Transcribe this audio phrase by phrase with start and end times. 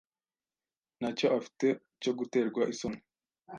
[0.99, 1.67] ntacyo afite
[2.01, 3.01] cyo guterwa isoni.